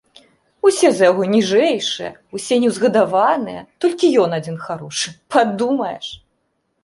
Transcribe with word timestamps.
—Усе 0.67 0.89
за 0.99 1.03
яго 1.11 1.23
ніжэйшыя, 1.33 2.09
усе 2.39 2.55
неўзгадаваныя, 2.63 3.61
толькі 3.85 4.11
ён 4.23 4.29
адзін 4.39 4.57
харошы, 4.65 5.09
падумаеш! 5.35 6.07